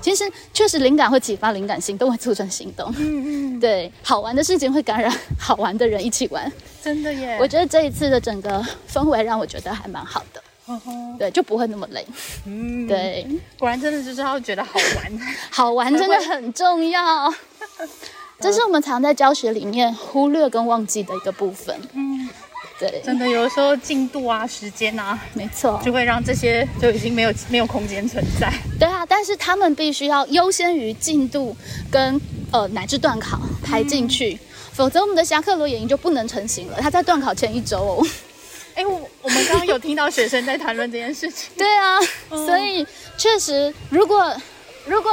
[0.00, 2.94] 其实确实灵感会启发灵感，行动会促成行动。
[2.96, 3.58] 嗯嗯。
[3.60, 6.50] 对，好玩的事情会感染好玩的人一起玩。
[6.80, 7.36] 真的耶！
[7.40, 10.40] 我觉得这一次的整个氛围让我觉得还蛮好的。
[11.18, 12.04] 对，就不会那么累。
[12.44, 13.26] 嗯，对，
[13.58, 17.32] 果然真的就是要觉得好玩，好玩真的很重要。
[18.40, 21.74] 这是我们常在教学里面忽略跟忘记的一个部分。
[21.94, 22.28] 嗯，
[22.78, 28.52] 对，真的有的时候进度啊、时间啊，没错，就会让这些就已经没有没有空间存在。
[28.78, 31.56] 对啊，但是他们必须要优先于进度
[31.90, 34.38] 跟呃乃至段考排进去，
[34.72, 36.78] 否则我们的侠客罗演营就不能成型了。
[36.78, 38.06] 他在段考前一周哦。
[38.76, 41.50] 哎，我我们刚刚有听到学生在谈论这件事情。
[41.56, 42.86] 对啊，所以
[43.16, 44.30] 确实，如果
[44.86, 45.10] 如果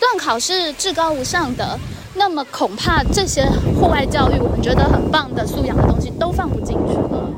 [0.00, 1.78] 段考是至高无上的，
[2.14, 3.44] 那么恐怕这些
[3.78, 7.30] 户外教育我们觉得很棒的素养的东西都放不进去了。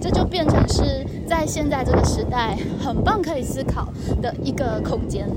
[0.00, 3.92] 这就变成是在现在这个时代很棒可以思考
[4.22, 5.28] 的一个空间。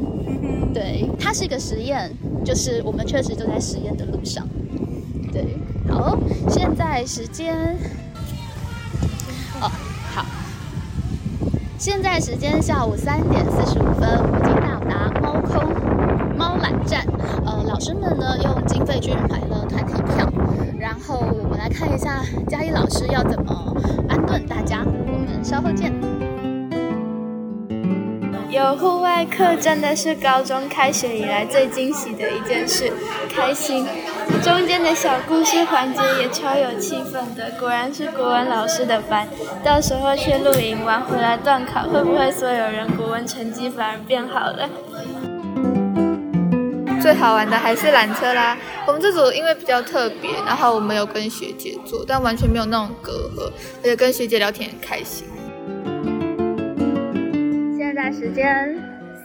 [0.72, 2.12] 对，它是一个实验，
[2.46, 4.48] 就是我们确实就在实验的路上。
[5.34, 5.58] 对，
[5.92, 6.16] 好，
[6.48, 7.76] 现在时间。
[9.70, 10.26] 好。
[11.78, 17.06] 现在时间下午三点四十五分，我已经到达猫空猫缆站。
[17.46, 20.32] 呃，老师们呢用经费去买了团体票，
[20.80, 23.76] 然后我们来看一下嘉义老师要怎么
[24.08, 24.84] 安顿大家。
[24.86, 25.94] 我们稍后见。
[28.54, 32.94] 有户外课真的是高中开学以来最惊喜的一件事，
[33.28, 33.84] 开心。
[34.44, 39.28] 中间的小故事环节也超有气氛的，果然是国文老师的班。
[39.66, 44.70] 到时候去露营玩回来断考，会不会所有人国文成绩反而变好了？
[47.02, 48.56] 最好玩的还是缆车啦。
[48.86, 55.26] 我们这组因为比较特别，然后我们有跟学姐做，但完全没有那种隔阂，而且跟学姐聊天很开心。
[58.24, 58.74] 时间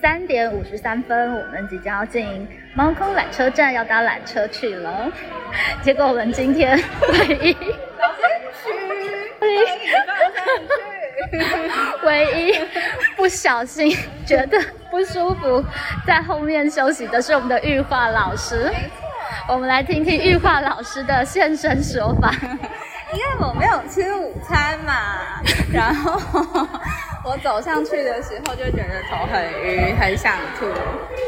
[0.02, 5.08] 三点五十三分，我们即将要进猫空缆车站，要搭缆车去了。
[5.82, 6.76] 结果我们今天
[7.12, 7.56] 唯一
[12.02, 12.58] 唯一
[13.16, 14.58] 不小心觉得
[14.90, 15.64] 不舒服，
[16.04, 18.68] 在后面休息的是我们的玉化老师。
[19.48, 22.34] 我们来听听玉化老师的现身说法。
[23.14, 25.40] 因为我们没有吃午餐嘛，
[25.72, 26.20] 然后
[27.28, 30.64] 我走上去的时候就觉得头很晕，很想吐。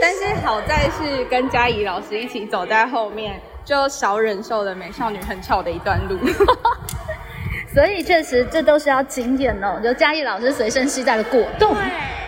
[0.00, 6.18] 但是好在是跟嘉怡老师一起走在后面，就少忍受了美少女很吵的一段路。
[7.74, 9.78] 所以确实这都是要经验哦。
[9.84, 11.74] 就嘉义老师随身携带的果冻，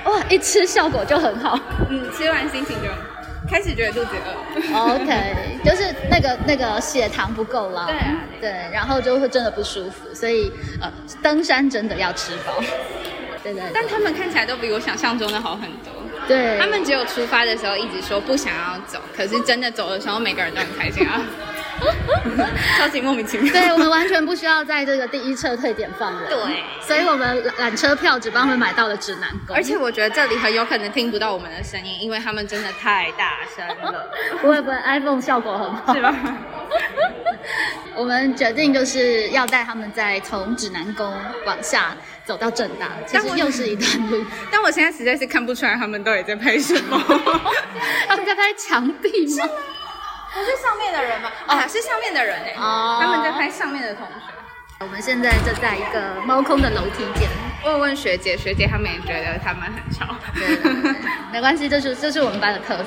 [0.05, 1.59] 哇，一吃效果就很好。
[1.89, 2.91] 嗯，吃完心情就
[3.51, 4.11] 开始觉得肚子
[4.75, 4.93] 饿。
[4.93, 12.63] OK， 就是那个那个血糖不够了，对啊对，然后就会真的不舒服，所以呃，登山真的要吃饱。
[13.43, 13.71] 对对对。
[13.75, 15.93] 但他们看起来都比我想象中的好很多。
[16.29, 21.21] 对，他们只有出发的时候一直说不想要走，可是真的走的时候，每个人都很开心啊，
[22.79, 23.53] 超级莫名其妙。
[23.53, 34.09] 对我们完全不需要在这个第一撤退点放人，对，所以我们缆车票只帮他们买到了指南宫，而且我觉得这里很有可能听不到我们的声音，因为他们真的太大声了，
[34.41, 36.15] 不会不会，iPhone 效果很好，是吧？
[37.97, 41.13] 我们决定就是要带他们再从指南宫
[41.45, 44.25] 往下走到正大，其实又是一段路。
[44.51, 46.99] 但我现在实在是看不出来他们到底在拍什么。
[48.09, 49.49] 他们在拍墙壁吗？
[50.35, 51.31] 不是上面的人吗？
[51.47, 54.13] 啊，是上面的人哎、哦他们在拍上面的同学。
[54.81, 57.29] 我们现在就在一个猫空的楼梯间，
[57.63, 60.17] 我有问学姐，学姐他们也觉得他们很吵。
[61.31, 62.85] 没关系，这是这是我们班的特色。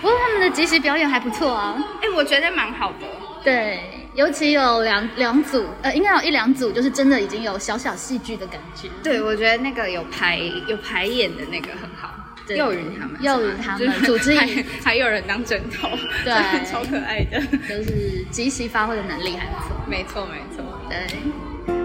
[0.00, 3.06] 不过他们的即席表演还不错啊，哎、我觉得蛮好的。
[3.42, 8.88] 对，尤其有两两组，呃，应该有一两组，就是真的已经有小小戏剧的感觉。
[9.02, 12.14] 对，我觉得那个有排有排演的那个很好。
[12.46, 14.46] 对幼云他们，幼云他们就是组织还
[14.82, 15.90] 还有人当枕头，
[16.24, 16.32] 对
[16.64, 17.38] 超可爱的。
[17.68, 19.76] 就是即席发挥的能力还不错。
[19.86, 20.96] 没错没错，对，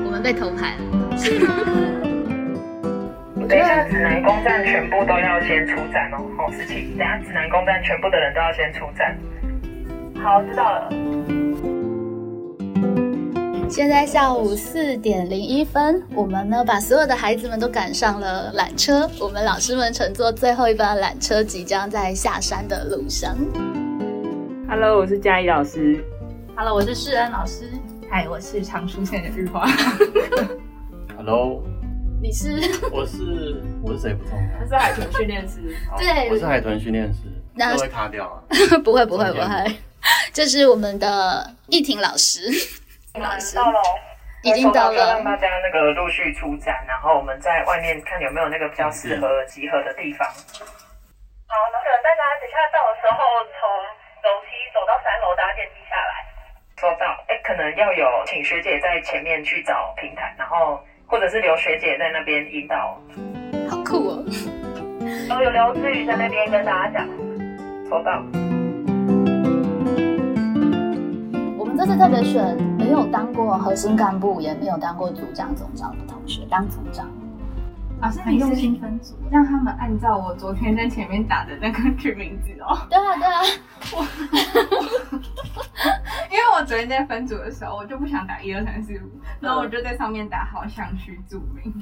[0.05, 0.81] 我们被偷拍了。
[3.49, 6.23] 等一下，指南宫站全部都要先出站哦。
[6.37, 9.17] 好，十七，等一下指南宫站全部的人都要先出站。
[10.23, 10.89] 好，知道了。
[13.71, 23.33] 现在下午四点零一分，我们呢把所有的孩子们都赶上了缆车，我们老师们乘坐最后一班缆车，即将在下山的路上。
[24.67, 26.03] Hello，我是嘉怡老师。
[26.53, 27.71] Hello，我是世恩老师。
[28.09, 29.65] 嗨，我是常出现的日花。
[31.15, 31.63] Hello，
[32.21, 32.59] 你是？
[32.91, 35.73] 我是我是谁不重要，他是海豚训练师。
[35.89, 37.19] 好对我是海豚训练师，
[37.55, 38.43] 那都会卡掉啊。
[38.83, 39.75] 不会不会不会，
[40.33, 42.41] 这是我们的易婷老师。
[43.19, 43.81] 老师到了，
[44.43, 50.25] 已经到了就让大家那个陆续出展，然后我们在外面看有没有那个比较适合集合的地方。
[50.27, 53.17] 好，那可能大家等下到的时候，
[53.59, 53.67] 从
[54.23, 56.23] 楼梯走到三楼搭电梯下来。
[56.79, 62.97] 收到，哎，可能要有请学姐在前面去找平台，然后或者是留学姐在那边引导。
[63.69, 64.23] 好酷哦！
[65.29, 67.07] 都有刘志宇在那边跟大家讲。
[67.89, 68.50] 收到。
[71.71, 77.07] 们这次特别选没有当过核心干部，也没有当过组长、总长的同学当组长。
[78.01, 82.77] 老师很用心分组，让他们按照我昨天在前面打的那个取名字哦。
[82.89, 83.39] 对啊，对啊。
[83.93, 84.03] 我
[86.29, 91.73] 因为我昨天在分组的时候，我就不想打一二三四五，然后我就在上面打好想去注明，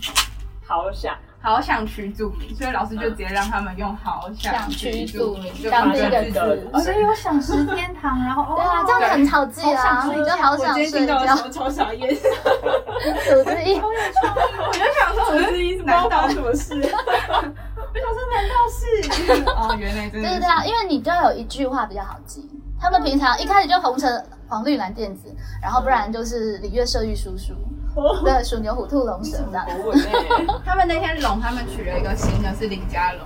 [0.70, 11.26] 好想，好想区注明，所以老师就直接让他们用好想区注明就当第一个把这字所以有想食天堂，然后对啊，这样子很好记啊，就好想睡觉。
[11.50, 12.14] 超傻眼。
[12.14, 16.76] 组织一，我就想说，我之一是难道什么事？
[16.78, 16.86] 我
[17.98, 19.42] 想说，难道是？
[19.50, 22.48] 哦，原来真的是对对啊，因为你就要有一句话比较好记。
[22.80, 27.56] 他们平常一开始就红橙黄绿蓝靛紫，然后不然就是礼乐射御书书，
[28.24, 29.60] 对，鼠牛虎兔龙蛇的。
[30.66, 33.22] 他们那天龙，他们取了一个新的，是林家龙。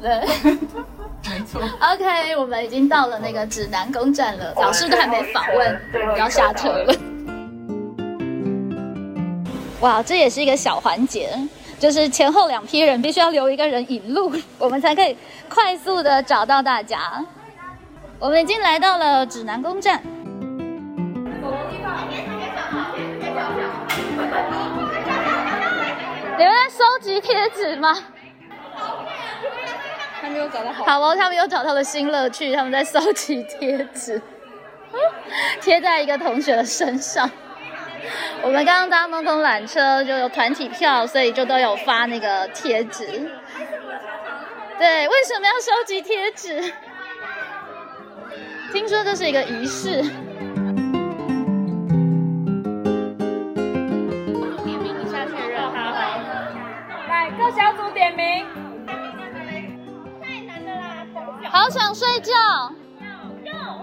[0.00, 0.20] 对，
[1.28, 1.60] 没错。
[1.80, 5.80] OK，我们已经到了那个指南宫站了，老师都还没访问，
[6.16, 6.94] 要下车了。
[9.80, 11.30] 哇，这也是一个小环节，
[11.78, 15.16] 就是前后两批人必须要留一个人引路，我们才可以
[15.48, 16.98] 快速的找到大家。
[18.20, 20.02] 我们已经来到了指南宫站。
[26.38, 27.96] 你们在收集贴纸吗？
[30.20, 30.84] 还没有找到好。
[30.84, 34.20] 好哦，他们又找到了新乐趣，他们在收集贴纸，
[35.60, 37.30] 贴在一个同学的身上。
[38.42, 43.06] 我们刚刚搭梦空缆车就有团体票，所以就都有发那个贴纸。
[44.78, 46.72] 对，为什么要收集贴纸？
[48.72, 50.04] 听说这是一个仪式。
[61.50, 62.32] 好想睡觉。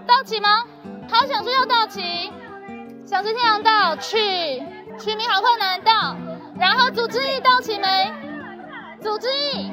[0.07, 0.63] 到齐吗？
[1.09, 2.31] 好想睡觉，到齐。
[3.05, 4.17] 想吃天阳道去，
[4.97, 6.15] 取名好困难到，
[6.57, 8.11] 然后组织意到齐没，
[8.99, 9.69] 组织意，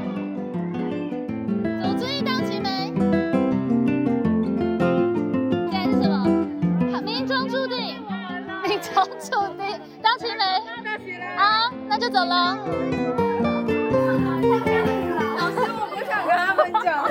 [1.82, 2.92] 组织意到齐眉。
[5.70, 7.00] 接下来是什么？
[7.02, 8.04] 命中注定，
[8.68, 10.44] 命中注定到齐没。
[11.36, 12.58] 好，那就走了。
[14.42, 17.04] 老师，我不想跟他们讲。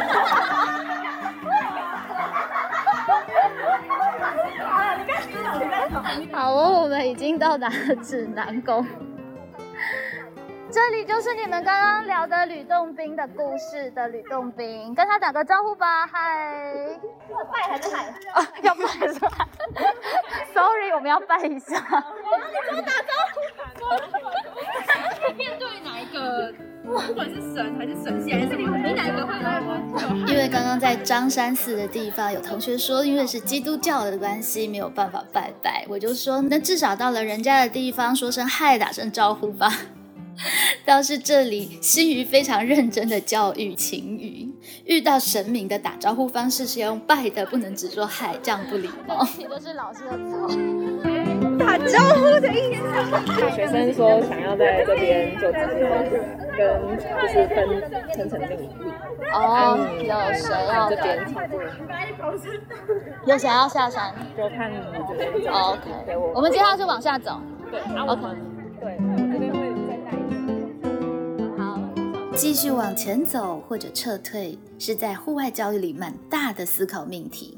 [6.34, 8.86] 好哦，我们已经到达了指南宫，
[10.70, 17.00] 这里就是你们刚刚聊的吕洞宾的故事的吕洞宾，跟他打个招呼吧，嗨！
[17.30, 18.14] 要拜还是喊？
[18.36, 19.30] 哦，要拜是吧？
[20.54, 21.76] Sorry，我们要拜一下。
[22.72, 23.14] 你给我打招
[23.80, 25.34] 呼？
[25.34, 26.54] 面对哪一个？
[26.84, 29.62] 不管是神还是神仙，还是你哪一个会来？
[30.28, 35.86] 因为刚刚在张山寺的地方，有同学说，因为是基督教的关系，没有办法拜拜。
[35.88, 39.72] 我就说，那至少到了人家的地方，说声嗨，打声招呼吧。
[40.86, 44.50] 倒是这里心语非常认真的教育晴雨，
[44.86, 49.26] 遇到神明的打招呼方式是要用拜的，不能只说嗨，这样不礼貌。
[49.38, 50.50] 这都是老师的错。
[51.62, 52.82] 打招呼的意思。
[53.56, 55.88] 学生说想要在这边做直播，
[56.58, 56.60] 跟
[56.98, 57.58] 就是分
[58.14, 58.70] 层层命令。
[59.34, 61.62] 哦，有谁要这边操作？
[63.26, 64.14] 有谁要下山？
[64.36, 65.52] 就看你们这边。
[65.54, 67.40] OK，我们接下来是往下走。
[67.70, 68.22] 对，OK。
[68.80, 70.12] 对，我这边会再带
[72.34, 77.58] 一继续往前走或者撤退，是在户外教育里蛮大的思考命题。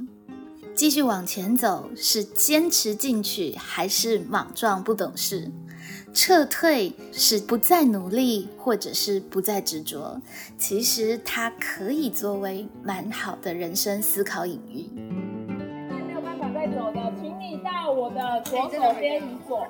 [0.76, 5.51] 继续往前走是坚持进取，还是莽撞不懂事？
[6.13, 10.21] 撤退是不再努力，或者是不再执着。
[10.57, 14.89] 其实它可以作为蛮好的人生思考隐喻。
[14.95, 19.67] 没有办法再走的，请你到我的左手边移左。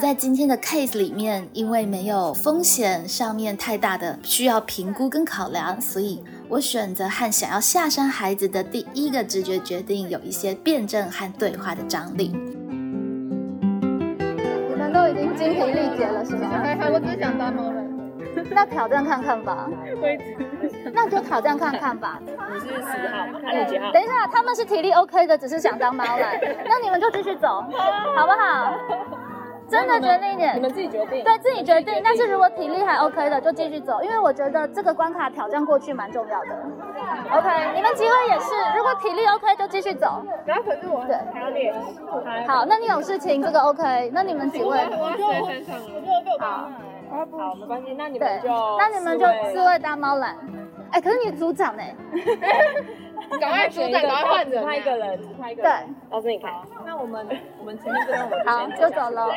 [0.00, 12.28] 在今天的 case 里面，因为没有风险上面太大的需要评估跟考量，所以我选择和想要下山孩子的第一个直觉决定有一些辩证和对话的张力。
[14.68, 16.48] 你们都已经精疲力竭了，是吗？
[16.90, 17.86] 我只想当猫人。
[18.50, 19.68] 那挑战看看吧。
[20.92, 22.18] 那就挑战看看吧。
[22.24, 23.92] 你是十号，那你几号？
[23.92, 27.62] 等一下，他们是体力 OK 的，只是想当猫来， 那你们就继续走，
[28.16, 28.72] 好不好？
[29.68, 32.00] 真的决定一点，你们自己决定，对自己决定。
[32.02, 36.48] 但是如果体力还 OK 的，就继续走，因为我觉得这个关卡挑战过去蛮重要的。
[37.30, 40.22] OK，你们机会也是，如果体力 OK 就继续走。
[40.46, 41.74] 然后可是我对还要练。
[42.46, 44.88] 好，那你有事情，这个 OK，那你们几位？
[44.90, 46.68] 我就我就被我好，
[47.38, 48.48] 好，没关系，那你对们就，
[48.78, 50.34] 那你们就四位大猫懒。
[50.92, 51.82] 哎，可是你组长呢？
[53.40, 55.94] 赶快组长，赶快换人，他一个人，他一个对人。
[56.10, 56.52] 老师你看，
[56.84, 57.26] 那我们
[57.60, 59.28] 我们前面这边我们好，就走了。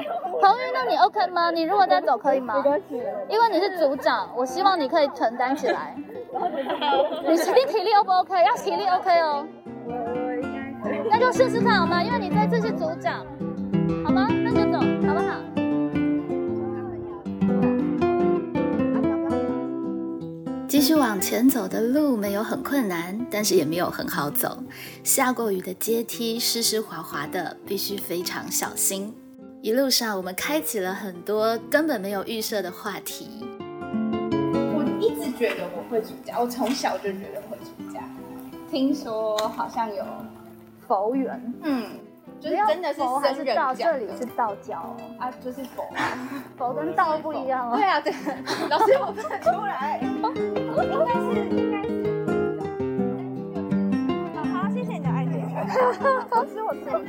[0.42, 1.52] 彭玉，那你 OK 吗？
[1.52, 2.56] 你如果再走可以吗？
[2.56, 5.96] 没关系，因为你是组长，我希望你可以承担起来。
[7.28, 8.44] 你实力体力 O 不 OK？
[8.46, 9.46] 要体力 OK 哦。
[11.10, 12.02] 那就试试看好吗？
[12.02, 13.26] 因为你这次是组长，
[20.72, 24.64] 继续往前走的路没有很困难，但是也没有很好走。
[25.04, 29.14] 下过雨的阶梯湿湿滑滑的，必须非常小心。
[29.62, 33.28] 一路上我们开启了很多根本没有预设的话题。
[33.44, 38.00] 我一直觉得我会出家，我从小就觉得会出家。
[38.70, 40.06] 听说好像有
[40.88, 41.86] 佛缘，嗯，
[42.42, 43.72] 就是真的是佛还是道？
[43.72, 45.86] 僧人讲这里是道教哦，啊，就是佛。
[46.58, 47.76] 佛跟道不一样哦。
[47.78, 48.12] 对啊，对，
[48.68, 51.92] 老师我分得出来， 应该是应该是。
[54.52, 55.32] 好，谢谢你的爱心。
[56.32, 57.00] 老师我错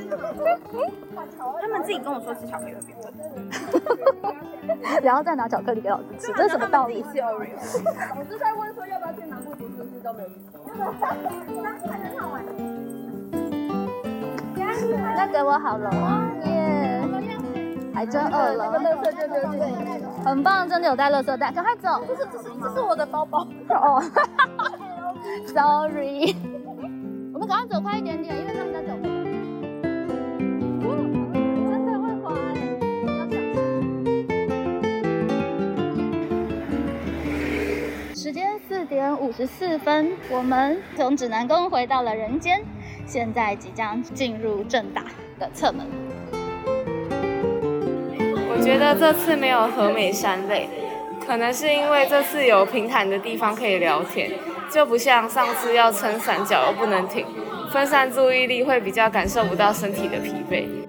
[1.59, 3.11] 他们自己跟我说吃巧克力会变笨。
[5.01, 7.03] 然后再拿巧克力给老师吃，这是什么道理？
[7.03, 10.35] 老师在问说要不要去南部读书，是都没有去
[11.59, 11.73] 那
[15.31, 17.01] 给我好了哦，耶！
[17.93, 18.71] 还真饿了，
[20.23, 22.03] 很棒，真的有带垃圾袋，赶快走。
[22.07, 23.47] 这是这是这是我的包包。
[23.69, 24.03] 哦，
[25.47, 26.35] sorry，
[27.33, 28.89] 我们赶快走快一点点，因为他们在走。
[31.69, 33.33] 真的会滑欸，要小心。
[38.15, 42.63] 时间四点五十四分，我们从指南宫回到了人间，
[43.05, 45.03] 现在即将进入正大
[45.39, 45.85] 的侧门。
[48.49, 50.69] 我觉得这次没有和美山累，
[51.25, 54.31] 可能是因为这次有平坦的地方可以聊天。
[54.71, 57.23] 就不像上次要撑伞脚又不能停，
[57.71, 60.82] 分散注意力会比较感受不到身体的疲惫。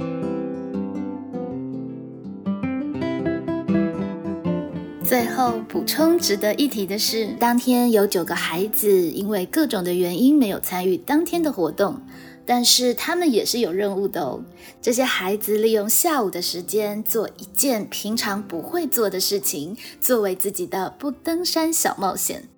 [5.05, 12.01] 最后补充值得一提的是，当天有九个孩子因为各种的原因没有参与当天的活动，
[12.47, 14.43] 但是他们也是有任务的哦。
[14.81, 22.49] 这些孩子利用下午的时间做一件平常不会做的事情，作为自己的不登山小冒险。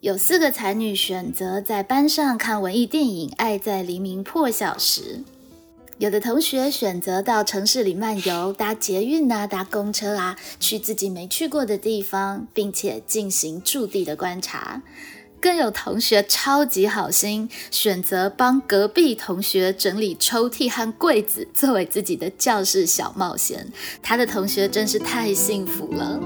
[0.00, 5.24] 有四个才女选择在班上看文艺电影《爱在黎明破晓时》。
[5.98, 14.82] 有的同学选择到城市里漫游，搭捷运啊，搭公车啊，去自己没去过的地方，并且进行驻地的观察。
[15.40, 23.70] 更有同学超级好心，选择帮隔壁同学整理抽屉和柜子，作为自己的教室小冒险。
[24.02, 26.18] 他的同学真是太幸福了。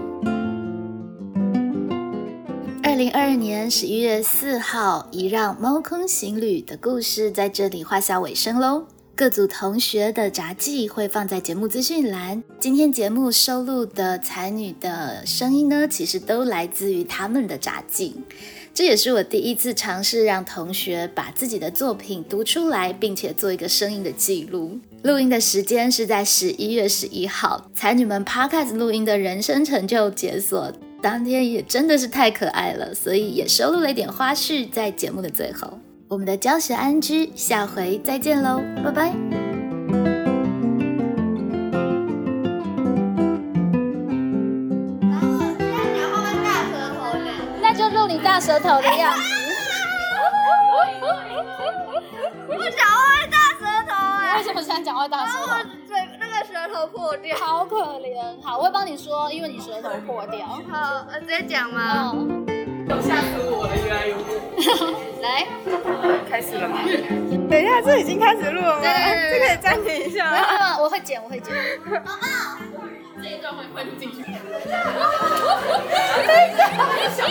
[2.82, 8.86] 二零二二年十一月四号，一让猫空行旅的故事在这里画下尾声喽。
[9.18, 12.40] 各组同学的札记会放在节目资讯栏。
[12.60, 18.14] 今天节目收录的才女的声音呢，其实都来自于他们的札记。
[18.72, 24.78] 这也是我第一次尝试让同学把自己的作品读出来，并且做一个声音的记录。
[25.02, 35.76] 录音的时间是在十一月十一号，才女们 Podcast 录音的人生成就解锁当天，也真的是太可爱了，所以也收录了一点花絮在节目的最后。
[36.10, 39.12] 我们的教学安居，下回再见喽，拜拜。
[47.60, 49.22] 那就录你大舌头的样子。
[52.48, 55.52] 我讲话会大舌头哎、为什么想讲话大舌头？
[55.52, 57.36] 我嘴那个舌头破掉。
[57.36, 58.42] 好可怜。
[58.42, 60.46] 好，我会帮你说，因为你舌头破掉。
[60.70, 62.14] 好，呃直接讲吗？
[62.14, 62.46] 嗯，
[63.00, 64.22] 吓死我了，原来有我。
[65.22, 65.46] 来，
[66.28, 66.78] 开始了吗？
[67.50, 68.82] 等一下，这已经开始录了吗？
[68.82, 70.78] 这可以暂停一下吗？
[70.80, 71.54] 我会剪，我会剪。
[71.84, 72.18] 宝 宝
[73.22, 74.22] 这一段会混进去。
[74.22, 74.32] 等
[76.44, 76.56] 一
[77.16, 77.26] 下